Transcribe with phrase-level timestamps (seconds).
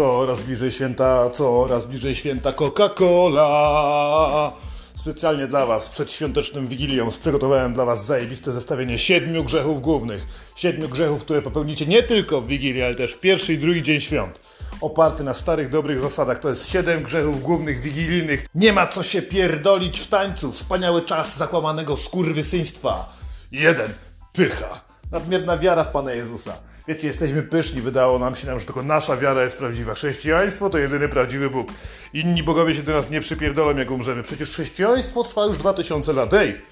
[0.00, 4.52] Coraz bliżej święta, coraz bliżej święta Coca-Cola.
[4.94, 10.26] Specjalnie dla Was, przed świątecznym Wigilią, przygotowałem dla Was zajebiste zestawienie siedmiu grzechów głównych.
[10.56, 14.00] Siedmiu grzechów, które popełnicie nie tylko w Wigilii, ale też w pierwszy i drugi dzień
[14.00, 14.40] świąt.
[14.80, 16.38] Oparty na starych, dobrych zasadach.
[16.38, 18.46] To jest siedem grzechów głównych wigilijnych.
[18.54, 20.52] Nie ma co się pierdolić w tańcu.
[20.52, 23.12] Wspaniały czas zakłamanego skurwysyństwa.
[23.52, 23.92] Jeden.
[24.32, 24.89] Pycha.
[25.10, 26.52] Nadmierna wiara w Pana Jezusa.
[26.88, 29.94] Wiecie, jesteśmy pyszni, wydało nam się, że tylko nasza wiara jest prawdziwa.
[29.94, 31.68] Chrześcijaństwo to jedyny prawdziwy Bóg.
[32.12, 34.22] Inni bogowie się do nas nie przypierdolą, jak umrzemy.
[34.22, 36.34] Przecież chrześcijaństwo trwa już 2000 lat.
[36.34, 36.62] Ej!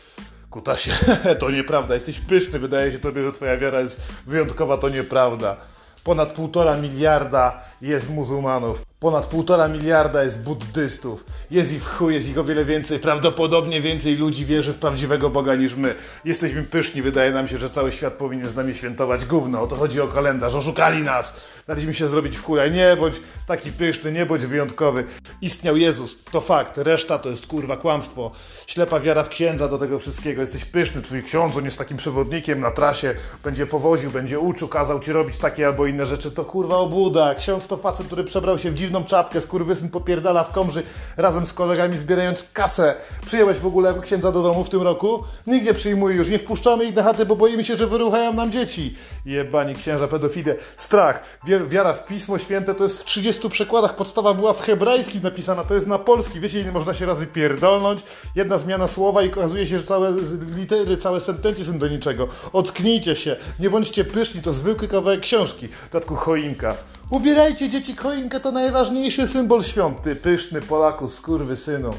[0.50, 0.90] Kutasie,
[1.40, 1.94] to nieprawda.
[1.94, 5.56] Jesteś pyszny, wydaje się tobie, że twoja wiara jest wyjątkowa, to nieprawda.
[6.04, 8.87] Ponad półtora miliarda jest muzułmanów.
[9.00, 11.24] Ponad półtora miliarda jest buddystów.
[11.50, 12.98] Jest ich w chuj, jest ich o wiele więcej.
[12.98, 15.94] Prawdopodobnie więcej ludzi wierzy w prawdziwego Boga niż my.
[16.24, 19.62] Jesteśmy pyszni, wydaje nam się, że cały świat powinien z nami świętować gówno.
[19.62, 20.54] O to chodzi o kalendarz.
[20.54, 21.34] Oszukali nas.
[21.66, 22.70] Daliśmy się zrobić w chuj.
[22.70, 25.04] Nie bądź taki pyszny, nie bądź wyjątkowy.
[25.42, 26.78] Istniał Jezus, to fakt.
[26.78, 28.30] Reszta to jest kurwa kłamstwo.
[28.66, 30.40] Ślepa wiara w księdza do tego wszystkiego.
[30.40, 33.14] Jesteś pyszny, twój ksiądz, on jest takim przewodnikiem na trasie.
[33.44, 36.30] Będzie powoził, będzie uczył, kazał ci robić takie albo inne rzeczy.
[36.30, 37.34] To kurwa obłuda.
[37.34, 40.82] Ksiądz to facet, który przebrał się w dziwną czapkę, skurwysyn popierdala w komży
[41.16, 42.94] razem z kolegami zbierając kasę.
[43.26, 45.24] Przyjąłeś w ogóle księdza do domu w tym roku?
[45.46, 48.52] Nikt nie przyjmuje już, nie wpuszczamy ich na chaty, bo boimy się, że wyruchają nam
[48.52, 48.96] dzieci.
[49.24, 50.54] Jebani księża pedofile.
[50.76, 51.22] Strach,
[51.66, 55.74] wiara w Pismo Święte to jest w 30 przekładach, podstawa była w hebrajskim napisana, to
[55.74, 56.40] jest na polski.
[56.40, 58.00] Wiecie ile można się razy pierdolnąć?
[58.34, 60.12] Jedna zmiana słowa i okazuje się, że całe
[60.56, 62.28] litery, całe sentencje są do niczego.
[62.52, 65.68] Ocknijcie się, nie bądźcie pyszni, to zwykły kawałek książki.
[65.68, 66.74] W dodatku choinka.
[67.10, 69.98] Ubierajcie dzieci choinkę, to najważniejszy symbol świąt.
[70.22, 71.90] Pyszny Polaku, skurwy synu.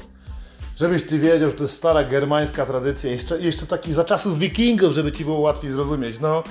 [0.75, 3.11] Żebyś ty wiedział, że to jest stara germańska tradycja.
[3.11, 6.19] Jeszcze, jeszcze taki za czasów wikingów, żeby ci było łatwiej zrozumieć.
[6.19, 6.43] No,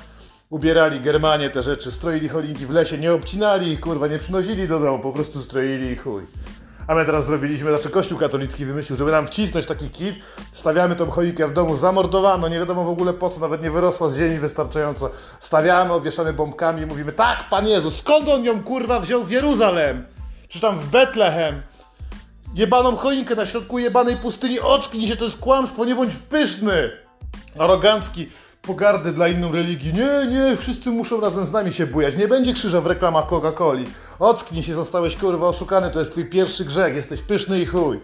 [0.51, 4.81] ubierali Germanie te rzeczy, stroili choinki w lesie, nie obcinali ich, kurwa, nie przynosili do
[4.81, 6.23] domu, po prostu stroili i chuj.
[6.89, 10.15] A my teraz zrobiliśmy, znaczy Kościół katolicki wymyślił, żeby nam wcisnąć taki kit,
[10.53, 14.09] stawiamy tą choinkę w domu, zamordowano, nie wiadomo w ogóle po co, nawet nie wyrosła
[14.09, 15.11] z ziemi wystarczająco.
[15.41, 20.07] Stawiamy, obwieszamy bombkami i mówimy, tak, Pan Jezus, skąd On ją kurwa wziął w Jeruzalem?
[20.49, 21.63] Czy tam w Betlehem?
[22.55, 26.91] Jebaną choinkę na środku jebanej pustyni, ocknij się, to jest kłamstwo, nie bądź pyszny!
[27.59, 28.31] Arogancki,
[28.69, 29.93] pogardy dla inną religii.
[29.93, 32.17] Nie, nie, wszyscy muszą razem z nami się bujać.
[32.17, 33.85] Nie będzie krzyża w reklamach Coca-Coli.
[34.19, 38.01] Ocknij się, zostałeś kurwa oszukany, to jest twój pierwszy grzech, jesteś pyszny i chuj.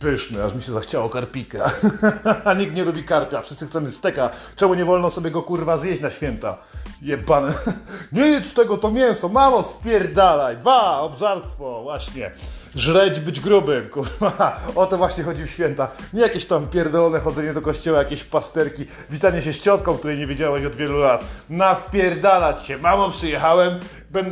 [0.00, 1.70] Pyszny, aż mi się zachciało karpika.
[2.44, 4.30] A nikt nie lubi karpia, wszyscy chcemy steka.
[4.56, 6.58] Czemu nie wolno sobie go kurwa zjeść na święta?
[7.02, 7.52] Jebane.
[8.12, 10.56] nie jedz tego, to mięso, mamo, spierdalaj.
[10.56, 12.30] Dwa, obżarstwo, właśnie
[12.76, 14.60] żreć, być grubym, kurwa.
[14.74, 15.88] O to właśnie chodzi w święta.
[16.12, 20.26] Nie jakieś tam pierdolone chodzenie do kościoła, jakieś pasterki, witanie się z ciotką, której nie
[20.26, 21.24] widziałeś od wielu lat.
[21.50, 22.78] Nawpierdalać się.
[22.78, 23.80] Mamo, przyjechałem,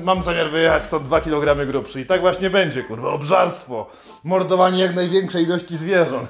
[0.02, 2.00] mam zamiar wyjechać stąd 2 kg grubszy.
[2.00, 3.08] I tak właśnie będzie, kurwa.
[3.08, 3.90] Obżarstwo.
[4.24, 6.28] Mordowanie jak największej ilości zwierząt.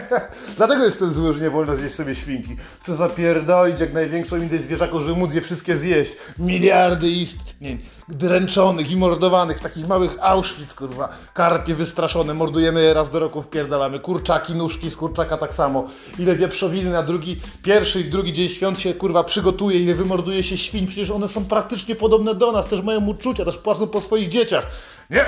[0.56, 2.56] Dlatego jestem zły, że nie wolno zjeść sobie świnki.
[2.82, 6.12] Chcę zapierdolić jak największą ilość zwierzaków, żeby móc je wszystkie zjeść.
[6.38, 11.08] Miliardy istnień dręczonych i mordowanych, takich małych Auschwitz, kurwa.
[11.48, 14.00] Karpie wystraszone, mordujemy je raz do roku, wpierdalamy.
[14.00, 15.86] Kurczaki, nóżki z kurczaka tak samo.
[16.18, 20.58] Ile wieprzowiny na drugi, pierwszy i drugi dzień świąt się, kurwa, przygotuje, ile wymorduje się
[20.58, 20.86] świń.
[20.86, 24.66] Przecież one są praktycznie podobne do nas, też mają uczucia, też płacą po swoich dzieciach.
[25.10, 25.24] Nie!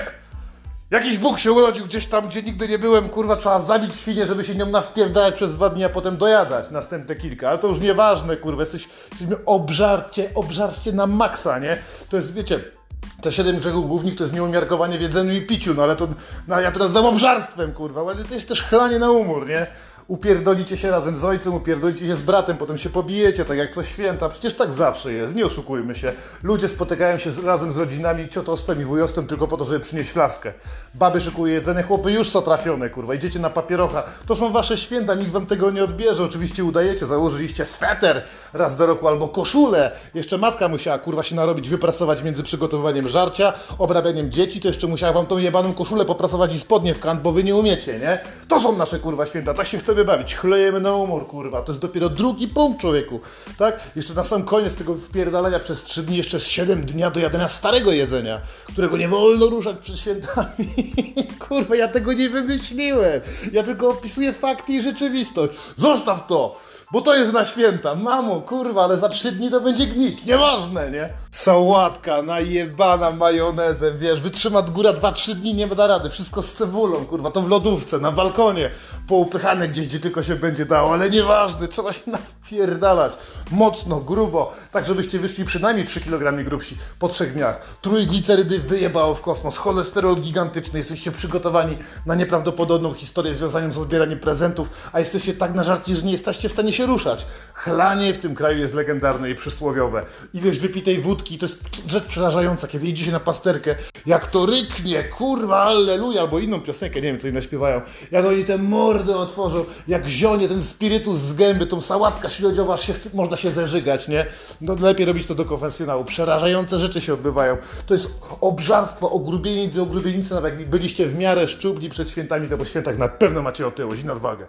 [0.91, 4.45] Jakiś Bóg się urodził gdzieś tam, gdzie nigdy nie byłem, kurwa, trzeba zabić świnię, żeby
[4.45, 7.49] się nią nawpierdalać przez dwa dni, a potem dojadać następne kilka.
[7.49, 11.79] Ale to już nieważne, kurwa, jesteś, jesteśmy obżarcie, obżarcie na maksa, nie?
[12.09, 12.80] To jest, wiecie,
[13.23, 16.09] te siedem grzechów głównych to jest nieumiarkowanie w jedzeniu i piciu, no ale to,
[16.49, 19.67] no ja to nazywam obżarstwem, kurwa, ale to jest też chlanie na umór, nie?
[20.09, 23.83] Upierdolicie się razem z ojcem, upierdolicie się z bratem, potem się pobijecie, tak jak co
[23.83, 24.29] święta.
[24.29, 26.13] Przecież tak zawsze jest, nie oszukujmy się.
[26.43, 30.53] Ludzie spotykają się razem z rodzinami, ciotostem i wujostem tylko po to, żeby przynieść flaskę.
[30.95, 34.03] Baby szykuje jedzenie, chłopy już są trafione, kurwa, idziecie na papierocha.
[34.27, 36.25] To są wasze święta, nikt wam tego nie odbierze.
[36.25, 38.23] Oczywiście udajecie, założyliście sweter
[38.53, 39.93] raz do roku albo koszulę.
[40.15, 45.13] Jeszcze matka musiała, kurwa, się narobić, wypracować między przygotowywaniem żarcia, obrabianiem dzieci, to jeszcze musiała
[45.13, 48.19] wam tą jebaną koszulę popracować i spodnie w kant, bo wy nie umiecie, nie?
[48.49, 51.63] To są nasze, kurwa, święta, tak się chcemy sobie bawić, chlejemy na umór, kurwa.
[51.63, 53.21] To jest dopiero drugi punkt, człowieku.
[53.59, 53.91] Tak?
[53.97, 57.49] Jeszcze na sam koniec tego wpierdalania przez trzy dni, jeszcze z 7 dnia do jadenia
[57.49, 58.41] starego jedzenia,
[58.73, 60.67] którego nie wolno ruszać przed świętami.
[61.49, 63.21] kurwa, ja tego nie wymyśliłem.
[63.53, 65.53] Ja tylko opisuję fakty i rzeczywistość.
[65.77, 66.70] Zostaw to!
[66.93, 67.95] Bo to jest na święta.
[67.95, 70.25] Mamo, kurwa, ale za trzy dni to będzie gnić.
[70.25, 71.09] Nieważne, nie?
[71.31, 76.11] Sałatka najebana majonezem, wiesz, wytrzyma góra 2-3 dni, nie da rady.
[76.11, 78.71] Wszystko z cebulą, kurwa, to w lodówce, na balkonie,
[79.09, 82.03] poupychane gdzieś, gdzie tylko się będzie dało, ale nieważne, trzeba się
[82.43, 83.13] napierdalać.
[83.51, 87.77] Mocno, grubo, tak żebyście wyszli przynajmniej 3 kg grubsi po trzech dniach.
[87.81, 94.69] Trójglicerydy wyjebało w kosmos, cholesterol gigantyczny, jesteście przygotowani na nieprawdopodobną historię związaną z odbieraniem prezentów,
[94.93, 97.27] a jesteście tak nażarci, że nie jesteście w stanie się ruszać.
[97.55, 100.05] Chlanie w tym kraju jest legendarne i przysłowiowe.
[100.35, 103.75] Ilość wypitej wódki to jest rzecz przerażająca, kiedy idzie się na pasterkę,
[104.07, 107.81] jak to ryknie, kurwa, alleluja, albo inną piosenkę, nie wiem, co inni śpiewają,
[108.11, 112.95] jak oni te mordy otworzą, jak zionie ten spirytus z gęby, tą sałatka śledziowa, się,
[113.15, 114.27] można się zeżygać, nie?
[114.61, 116.05] No lepiej robić to do konfesjonału.
[116.05, 117.57] Przerażające rzeczy się odbywają.
[117.87, 118.11] To jest
[118.41, 123.09] obżarstwo, ogrubienicy, ogrubienicy, nawet jak byliście w miarę szczupli przed świętami, to po świętach na
[123.09, 124.47] pewno macie otyłość i nadwagę.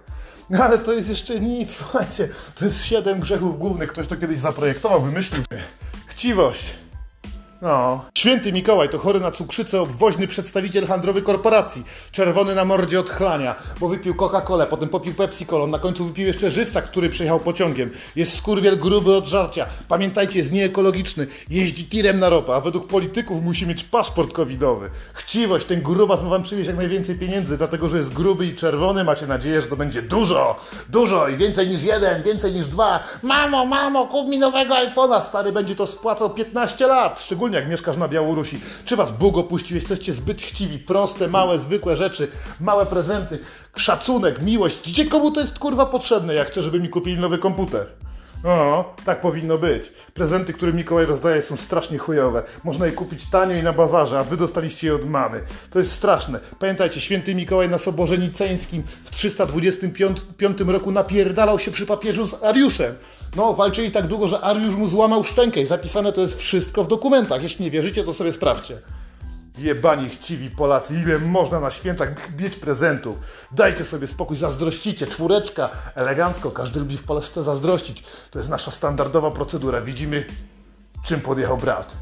[0.52, 2.21] No ale to jest jeszcze nic, słuchajcie,
[2.56, 5.44] to jest siedem grzechów głównych, ktoś to kiedyś zaprojektował, wymyślił.
[6.08, 6.74] Chciwość.
[7.62, 8.06] No.
[8.18, 11.84] Święty Mikołaj to chory na cukrzycę, obwoźny przedstawiciel handlowy korporacji.
[12.12, 16.52] Czerwony na mordzie od chlania, bo wypił Coca-Colę, potem popił Pepsi-Colą, na końcu wypił jeszcze
[16.52, 17.92] żywca, który przejechał pociągiem.
[18.16, 19.66] Jest skurwiel gruby od żarcia.
[19.88, 21.28] Pamiętajcie, jest nieekologiczny.
[21.50, 24.90] Jeździ tirem na ropę, a według polityków musi mieć paszport covidowy.
[25.14, 29.04] Chciwość, ten grubas ma wam przywieźć jak najwięcej pieniędzy, dlatego że jest gruby i czerwony.
[29.04, 30.56] Macie nadzieję, że to będzie dużo,
[30.90, 33.00] dużo i więcej niż jeden, więcej niż dwa.
[33.24, 35.22] Mamo, mamo, kup mi nowego iPhone'a.
[35.22, 38.60] Stary będzie to spłacał 15 lat, szczególnie jak mieszkasz na Białorusi.
[38.86, 39.76] Czy was Bóg opuścił?
[39.76, 40.80] Jesteście zbyt chciwi.
[40.80, 42.28] Proste, małe, zwykłe rzeczy,
[42.60, 43.40] małe prezenty,
[43.76, 44.90] szacunek, miłość.
[44.90, 47.88] Gdzie komu to jest kurwa potrzebne, jak chcę, żeby mi kupili nowy komputer?
[48.44, 49.92] O, tak powinno być.
[50.14, 52.44] Prezenty, które Mikołaj rozdaje są strasznie chujowe.
[52.64, 55.42] Można je kupić tanio i na bazarze, a wy dostaliście je od mamy.
[55.70, 56.40] To jest straszne.
[56.60, 62.96] Pamiętajcie, święty Mikołaj na Soborze Niceńskim w 325 roku napierdalał się przy papieżu z Ariuszem.
[63.36, 66.88] No, walczyli tak długo, że Ariusz mu złamał szczękę i zapisane to jest wszystko w
[66.88, 67.44] dokumentach.
[67.44, 68.82] Jeśli nie wierzycie, to sobie sprawdźcie.
[69.58, 73.18] Jebani chciwi Polacy, ile można na świętach mieć prezentów.
[73.52, 75.08] Dajcie sobie spokój, zazdrościcie.
[75.08, 78.04] Czwóreczka, elegancko, każdy lubi w Polsce zazdrościć.
[78.32, 79.82] To jest nasza standardowa procedura.
[79.82, 80.26] Widzimy,
[81.04, 81.96] czym podjechał brat.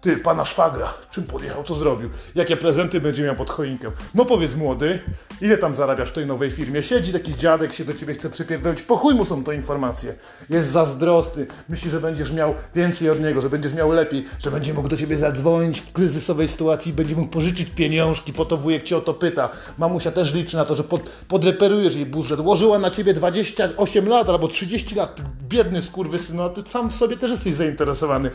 [0.00, 2.10] Ty, pana szwagra, czym podjechał, co zrobił?
[2.34, 3.90] Jakie prezenty będzie miał pod choinkę?
[4.14, 4.98] No powiedz młody,
[5.40, 6.82] ile tam zarabiasz w tej nowej firmie?
[6.82, 10.14] Siedzi taki dziadek, się do ciebie chce przypierdolić, po chuj mu są to informacje.
[10.50, 14.74] Jest zazdrosny, myśli, że będziesz miał więcej od niego, że będziesz miał lepiej, że będzie
[14.74, 18.96] mógł do ciebie zadzwonić w kryzysowej sytuacji, będzie mógł pożyczyć pieniążki, po to wujek cię
[18.96, 19.48] o to pyta.
[19.78, 22.40] Mamusia też liczy na to, że pod, podreperujesz jej budżet.
[22.40, 27.16] Łożyła na ciebie 28 lat albo 30 lat, biedny skurwysyn, a ty sam w sobie
[27.16, 28.30] też jesteś zainteresowany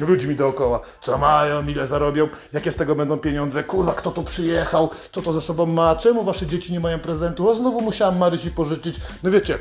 [0.00, 4.90] ludźmi dookoła co mają, ile zarobią, jakie z tego będą pieniądze, kurwa, kto tu przyjechał,
[5.12, 8.50] co to ze sobą ma, czemu wasze dzieci nie mają prezentu, o znowu musiałam Marysi
[8.50, 8.96] pożyczyć.
[9.22, 9.58] No wiecie,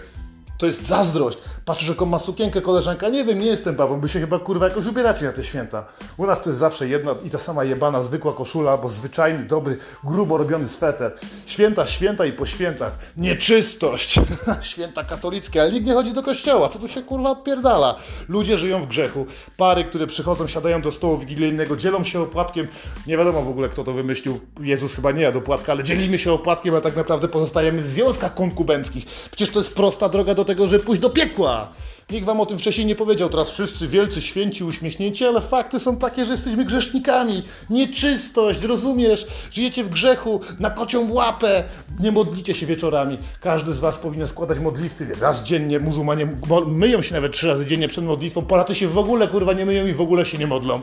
[0.58, 1.38] to jest zazdrość.
[1.66, 3.10] Patrzysz, jaką ma sukienkę koleżanka.
[3.10, 5.86] Nie wiem, nie jestem babą, by się chyba kurwa jakoś ubieracie na te święta.
[6.18, 9.78] U nas to jest zawsze jedna i ta sama jebana, zwykła koszula, bo zwyczajny, dobry,
[10.04, 11.16] grubo robiony sweter.
[11.46, 12.98] Święta, święta i po świętach.
[13.18, 14.20] Nieczystość.
[14.62, 16.70] święta katolickie, ale nikt nie chodzi do kościoła.
[16.70, 17.96] Co tu się kurwa odpierdala?
[18.30, 19.26] Ludzie żyją w grzechu.
[19.58, 22.68] Pary, które przychodzą, siadają do stołu wigilijnego, dzielą się opłatkiem.
[23.08, 24.40] Nie wiadomo w ogóle, kto to wymyślił.
[24.62, 28.34] Jezus chyba nie jadł opłatka, ale dzielimy się opłatkiem, a tak naprawdę pozostajemy w związkach
[28.34, 29.06] konkubenckich.
[29.06, 31.70] Przecież to jest prosta droga do tego, żeby pójść do piekła.
[32.12, 33.30] Nikt wam o tym wcześniej nie powiedział.
[33.30, 37.44] Teraz wszyscy wielcy, święci, uśmiechnięci, ale fakty są takie, że jesteśmy grzesznikami.
[37.70, 39.28] Nieczystość, rozumiesz?
[39.52, 41.64] Żyjecie w grzechu, na kocią łapę.
[42.00, 43.18] Nie modlicie się wieczorami.
[43.42, 45.80] Każdy z was powinien składać modlitwy raz dziennie.
[45.80, 46.28] Muzułmanie
[46.68, 48.42] myją się nawet trzy razy dziennie przed modlitwą.
[48.42, 50.82] Polacy się w ogóle kurwa nie myją i w ogóle się nie modlą.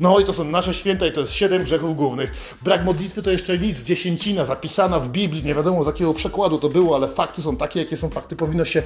[0.00, 2.56] No i to są nasze święta i to jest siedem grzechów głównych.
[2.62, 6.68] Brak modlitwy to jeszcze nic, dziesięcina zapisana w Biblii, nie wiadomo z jakiego przekładu to
[6.68, 8.36] było, ale fakty są takie, jakie są fakty.
[8.36, 8.82] Powinno się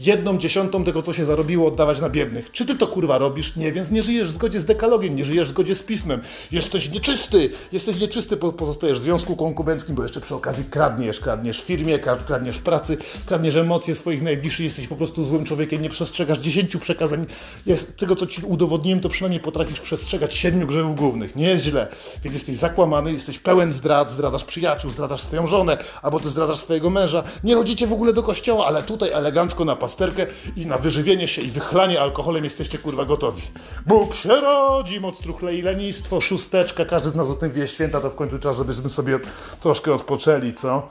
[0.00, 2.52] jedną dziesiątą tego, co się zarobiło, oddawać na biednych.
[2.52, 3.56] Czy ty to kurwa robisz?
[3.56, 6.20] Nie, więc nie żyjesz w zgodzie z dekalogiem, nie żyjesz w zgodzie z pismem.
[6.52, 11.64] Jesteś nieczysty, jesteś nieczysty, pozostajesz w związku konkubenckim, bo jeszcze przy okazji kradniesz, kradniesz w
[11.64, 12.96] firmie, kradniesz w pracy,
[13.26, 17.26] kradniesz emocje swoich najbliższych, jesteś po prostu złym człowiekiem, nie przestrzegasz dziesięciu przekazań.
[17.66, 21.36] Jest, tego, co ci udowodniłem, to przynajmniej potrafisz przestrzegać siedmiu siedmiu grzechów głównych.
[21.36, 21.88] Nie jest źle.
[22.22, 26.90] Więc jesteś zakłamany, jesteś pełen zdrad, zdradzasz przyjaciół, zdradzasz swoją żonę, albo ty zdradzasz swojego
[26.90, 27.22] męża.
[27.44, 31.42] Nie chodzicie w ogóle do kościoła, ale tutaj elegancko na pasterkę i na wyżywienie się
[31.42, 33.42] i wychlanie alkoholem jesteście kurwa gotowi.
[33.86, 38.00] Bóg się rodzi, moc truchle i lenistwo, szósteczka, każdy z nas o tym wie, święta
[38.00, 39.18] to w końcu czas, żebyśmy sobie
[39.60, 40.88] troszkę odpoczęli, co?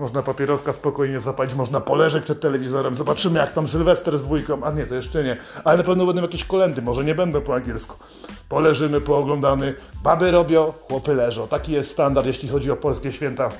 [0.00, 2.94] Można papieroska spokojnie zapalić, można poleżeć przed telewizorem.
[2.94, 4.64] Zobaczymy, jak tam Sylwester z dwójką.
[4.64, 5.36] A nie, to jeszcze nie.
[5.64, 7.96] Ale na pewno będą jakieś kolendy, może nie będą po angielsku.
[8.48, 9.74] Poleżymy, pooglądamy.
[10.02, 11.48] Baby robią, chłopy leżą.
[11.48, 13.50] Taki jest standard, jeśli chodzi o polskie święta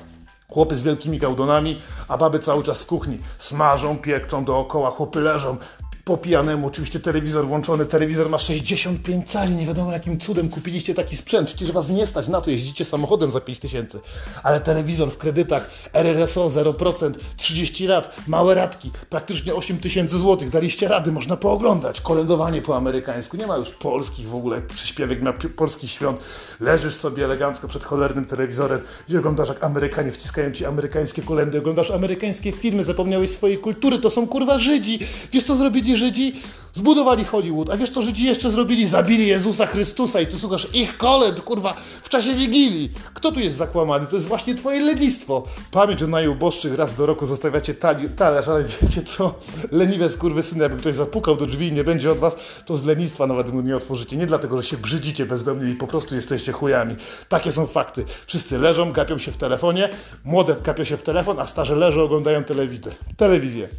[0.49, 3.19] Chłopy z wielkimi gałdonami, a baby cały czas w kuchni.
[3.37, 5.57] Smażą, piekczą dookoła, chłopy leżą.
[6.05, 11.17] Po pijanemu, oczywiście telewizor włączony, telewizor ma 65 cali, nie wiadomo jakim cudem kupiliście taki
[11.17, 13.99] sprzęt, przecież was nie stać na to, jeździcie samochodem za 5000,
[14.43, 21.11] ale telewizor w kredytach, RRSO 0%, 30 lat, małe radki, praktycznie 8000 zł, daliście rady,
[21.11, 26.19] można pooglądać, kolędowanie po amerykańsku, nie ma już polskich w ogóle, przyśpiewek na polskich świąt,
[26.59, 31.91] leżysz sobie elegancko przed cholernym telewizorem i oglądasz jak Amerykanie wciskają ci amerykańskie kolendy, oglądasz
[31.91, 34.99] amerykańskie filmy, zapomniałeś swojej kultury, to są kurwa Żydzi,
[35.31, 36.33] wiesz co zrobili Żydzi?
[36.73, 38.87] Zbudowali Hollywood, a wiesz co Żydzi jeszcze zrobili?
[38.87, 42.91] Zabili Jezusa Chrystusa i tu słuchasz ich kolęd, kurwa, w czasie Wigilii.
[43.13, 44.07] Kto tu jest zakłamany?
[44.07, 45.43] To jest właśnie twoje lenistwo.
[45.71, 47.73] Pamięć o najuboższych raz do roku zostawiacie
[48.15, 49.33] talerz, ale wiecie co?
[49.71, 53.27] Leniwe skurwysyny, jakby ktoś zapukał do drzwi i nie będzie od was, to z lenistwa
[53.27, 54.17] nawet mu nie otworzycie.
[54.17, 56.95] Nie dlatego, że się brzydzicie bezdomnie i po prostu jesteście chujami.
[57.29, 58.05] Takie są fakty.
[58.25, 59.89] Wszyscy leżą, gapią się w telefonie,
[60.25, 62.91] młode gapią się w telefon, a starze leżą, oglądają telewizję.
[63.17, 63.69] Telewizję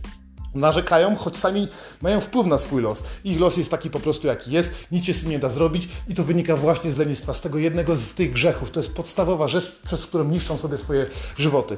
[0.54, 1.68] narzekają, choć sami
[2.02, 3.02] mają wpływ na swój los.
[3.24, 5.88] Ich los jest taki po prostu jaki jest, nic się z tym nie da zrobić
[6.08, 8.70] i to wynika właśnie z lenistwa, z tego jednego z tych grzechów.
[8.70, 11.06] To jest podstawowa rzecz, przez którą niszczą sobie swoje
[11.38, 11.76] żywoty.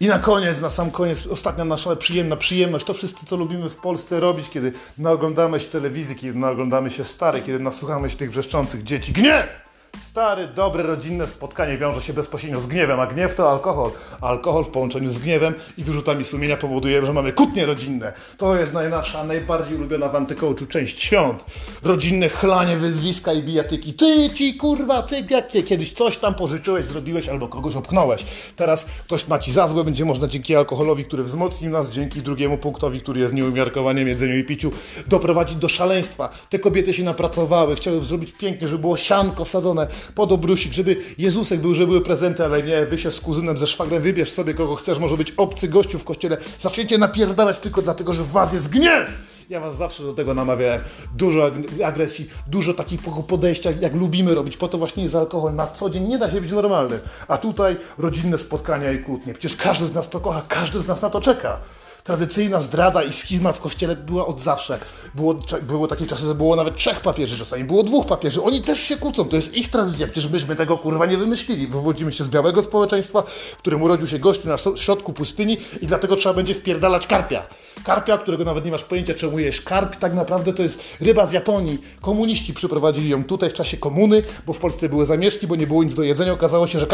[0.00, 3.76] I na koniec, na sam koniec, ostatnia nasza przyjemna przyjemność, to wszyscy, co lubimy w
[3.76, 8.82] Polsce robić, kiedy naoglądamy się telewizji, kiedy naoglądamy się stare, kiedy nasłuchamy się tych wrzeszczących
[8.82, 9.12] dzieci.
[9.12, 9.73] Gniew!
[9.98, 13.90] Stare, dobre, rodzinne spotkanie wiąże się bezpośrednio z gniewem, a gniew to alkohol.
[14.20, 18.12] Alkohol w połączeniu z gniewem i wyrzutami sumienia powoduje, że mamy kłótnie rodzinne.
[18.38, 21.44] To jest nasza najbardziej ulubiona w antykołczu część świąt.
[21.82, 23.94] Rodzinne chlanie, wyzwiska i bijatyki.
[23.94, 28.24] Ty, ci kurwa, ty, jakie kiedyś coś tam pożyczyłeś, zrobiłeś albo kogoś opchnąłeś.
[28.56, 32.58] Teraz ktoś ma ci za złe, będzie można dzięki alkoholowi, który wzmocni nas, dzięki drugiemu
[32.58, 34.70] punktowi, który jest nieumiarkowaniem jedzeniu i piciu,
[35.06, 36.28] doprowadzić do szaleństwa.
[36.50, 39.44] Te kobiety się napracowały, chciały zrobić pięknie, żeby było sianko
[39.84, 43.58] sadzone, pod obrusik, żeby Jezusek był, żeby były prezenty, ale nie, wy się z kuzynem,
[43.58, 47.82] ze szwagrem, wybierz sobie kogo chcesz, może być obcy gościu w kościele, zaczniecie napierdalać tylko
[47.82, 49.10] dlatego, że w was jest gniew!
[49.50, 50.80] Ja was zawsze do tego namawiałem.
[51.14, 51.50] Dużo
[51.84, 54.56] agresji, dużo takiego podejścia, jak lubimy robić.
[54.56, 55.54] Po to właśnie jest alkohol.
[55.54, 56.98] Na co dzień nie da się być normalnym.
[57.28, 59.32] A tutaj rodzinne spotkania i kłótnie.
[59.32, 61.60] Przecież każdy z nas to kocha, każdy z nas na to czeka
[62.04, 64.78] tradycyjna zdrada i schizma w kościele była od zawsze.
[65.14, 68.42] Było, było takie czasy, że było nawet trzech papieży, czasami było dwóch papieży.
[68.42, 70.06] Oni też się kłócą, to jest ich tradycja.
[70.06, 71.66] Przecież myśmy tego kurwa nie wymyślili.
[71.66, 76.16] Wywodzimy się z białego społeczeństwa, w którym urodził się gość na środku pustyni i dlatego
[76.16, 77.42] trzeba będzie wpierdalać karpia.
[77.84, 79.60] Karpia, którego nawet nie masz pojęcia, czemu jesz.
[79.60, 81.78] Karp tak naprawdę to jest ryba z Japonii.
[82.00, 85.84] Komuniści przyprowadzili ją tutaj w czasie komuny, bo w Polsce były zamieszki, bo nie było
[85.84, 86.32] nic do jedzenia.
[86.32, 86.86] Okazało się, że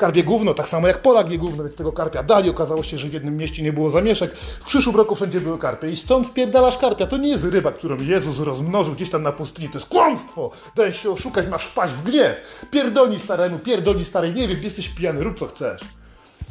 [0.00, 0.54] karp je gówno.
[0.54, 2.50] Tak samo jak Polak je gówno, więc tego karpia dali.
[2.50, 4.34] Okazało się, że w jednym mieście nie było zamieszek.
[4.36, 5.90] W przyszłym roku wszędzie były karpie.
[5.90, 7.06] I stąd wpierdalasz karpia.
[7.06, 9.68] To nie jest ryba, którą Jezus rozmnożył gdzieś tam na pustyni.
[9.68, 10.50] To jest kłamstwo.
[10.76, 12.66] Dajesz się oszukać, masz wpaść w gniew.
[12.70, 14.34] Pierdolni staremu, pierdolni starej.
[14.34, 15.80] Nie wiem, jesteś pijany, rób co chcesz.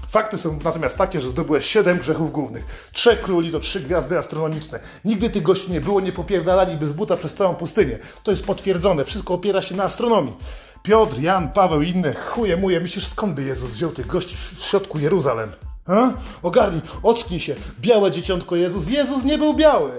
[0.10, 2.90] Fakty są natomiast takie, że zdobyłeś siedem grzechów głównych.
[2.94, 4.80] Trzech króli to trzy gwiazdy astronomiczne.
[5.06, 8.00] Nigdy tych gości nie było, nie popierdalali bez buta przez całą pustynię.
[8.24, 9.06] To jest potwierdzone.
[9.06, 10.36] Wszystko opiera się na astronomii.
[10.84, 12.80] Piotr, Jan, Paweł i inne chuje muje.
[12.80, 15.52] Myślisz, skąd by Jezus wziął tych gości w środku Jeruzalem?
[15.88, 16.14] Ha?
[16.44, 17.56] Ogarnij, ocknij się.
[17.82, 18.88] Białe dzieciątko Jezus.
[18.88, 19.92] Jezus nie był biały.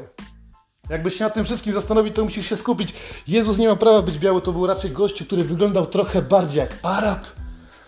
[0.90, 2.94] Jakbyś się nad tym wszystkim zastanowić, to musisz się skupić.
[3.28, 6.74] Jezus nie ma prawa być biały, to był raczej gościu, który wyglądał trochę bardziej jak
[6.82, 7.26] Arab,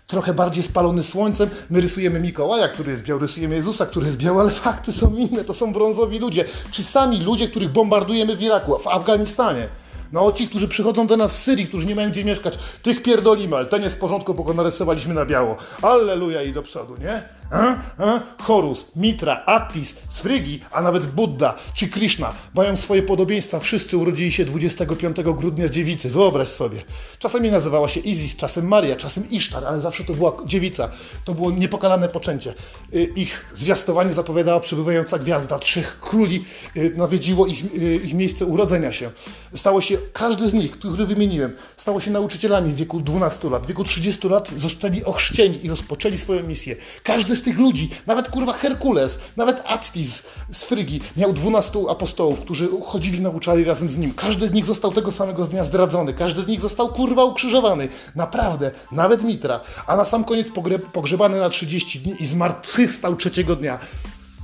[0.07, 1.51] trochę bardziej spalony słońcem.
[1.71, 5.45] My rysujemy Mikołaja, który jest biały, rysujemy Jezusa, który jest biały, ale fakty są inne,
[5.45, 6.45] to są brązowi ludzie.
[6.71, 9.69] Czy sami ludzie, których bombardujemy w Iraku, w Afganistanie.
[10.13, 13.57] No ci, którzy przychodzą do nas z Syrii, którzy nie mają gdzie mieszkać, tych pierdolimy,
[13.57, 15.57] ale ten jest w porządku, bo go narysowaliśmy na biało.
[15.83, 17.23] Alleluja i do przodu, nie?
[17.53, 17.77] A?
[17.99, 18.21] A?
[18.43, 23.61] Horus, Mitra, Attis, Sfrygi, a nawet Buddha czy Krishna mają swoje podobieństwa.
[23.61, 26.09] Wszyscy urodzili się 25 grudnia z dziewicy.
[26.09, 26.83] Wyobraź sobie.
[27.19, 30.89] Czasami nazywała się Isis, czasem Maria, czasem Isztar, ale zawsze to była dziewica.
[31.25, 32.55] To było niepokalane poczęcie.
[32.95, 35.59] Y, ich zwiastowanie zapowiadała przybywająca gwiazda.
[35.59, 36.45] Trzech króli
[36.77, 39.11] y, nawiedziło ich, y, ich miejsce urodzenia się.
[39.55, 43.65] Stało się, każdy z nich, który wymieniłem, stało się nauczycielami w wieku 12 lat.
[43.65, 46.77] W wieku 30 lat zostali ochrzczeni i rozpoczęli swoją misję.
[47.03, 50.23] Każdy z tych ludzi, nawet kurwa Herkules, nawet Attis
[50.53, 54.15] z Frygi miał 12 apostołów, którzy chodzili, nauczali razem z nim.
[54.15, 57.89] Każdy z nich został tego samego dnia zdradzony, każdy z nich został kurwa ukrzyżowany.
[58.17, 59.61] Naprawdę, nawet Mitra.
[59.87, 60.49] A na sam koniec
[60.93, 63.79] pogrzebany na 30 dni i zmartwychwstał trzeciego dnia.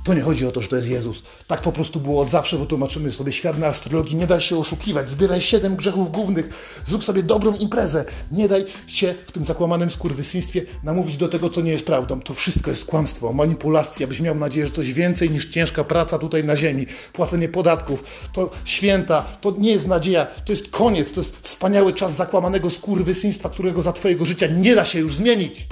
[0.09, 1.23] To nie chodzi o to, że to jest Jezus.
[1.47, 4.15] Tak po prostu było od zawsze, bo tłumaczymy sobie świat na astrologii.
[4.15, 5.09] Nie daj się oszukiwać.
[5.09, 6.49] Zbieraj siedem grzechów głównych.
[6.85, 8.05] Zrób sobie dobrą imprezę.
[8.31, 12.21] Nie daj się w tym zakłamanym skurwysyństwie namówić do tego, co nie jest prawdą.
[12.21, 14.07] To wszystko jest kłamstwo, manipulacja.
[14.07, 16.85] Byś miał nadzieję, że coś więcej niż ciężka praca tutaj na ziemi.
[17.13, 18.03] Płacenie podatków.
[18.33, 19.21] To święta.
[19.41, 20.25] To nie jest nadzieja.
[20.45, 21.11] To jest koniec.
[21.11, 25.67] To jest wspaniały czas zakłamanego skurwysyństwa, którego za twojego życia nie da się już zmienić.